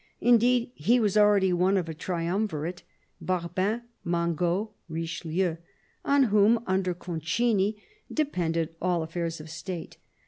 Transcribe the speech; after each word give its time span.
Indeed, 0.19 0.71
he 0.73 0.99
was 0.99 1.15
already 1.15 1.53
one 1.53 1.77
of 1.77 1.87
a 1.87 1.93
triumvirate— 1.93 2.81
Barbin, 3.27 3.83
Mangot, 4.03 4.69
Richelieu— 4.89 5.57
on 6.13 6.23
whom, 6.23 6.63
under 6.65 6.95
Concini, 6.95 7.79
depended 8.11 8.75
all 8.81 9.03
affairs 9.03 9.39
of 9.39 9.47
State. 9.47 9.97